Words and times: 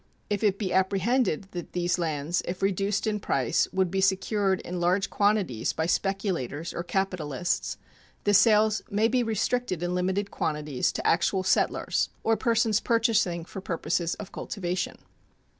If 0.31 0.43
it 0.43 0.57
be 0.57 0.73
apprehended 0.73 1.49
that 1.51 1.73
these 1.73 1.99
lands 1.99 2.41
if 2.45 2.63
reduced 2.63 3.05
in 3.05 3.19
price 3.19 3.67
would 3.71 3.91
be 3.91 4.01
secured 4.01 4.59
in 4.61 4.79
large 4.79 5.11
quantities 5.11 5.73
by 5.73 5.85
speculators 5.85 6.73
or 6.73 6.81
capitalists, 6.81 7.77
the 8.23 8.33
sales 8.33 8.81
may 8.89 9.07
be 9.07 9.21
restricted 9.21 9.83
in 9.83 9.93
limited 9.93 10.31
quantities 10.31 10.91
to 10.93 11.05
actual 11.05 11.43
settlers 11.43 12.09
or 12.23 12.35
persons 12.35 12.79
purchasing 12.79 13.45
for 13.45 13.61
purposes 13.61 14.15
of 14.15 14.31
cultivation. 14.31 14.95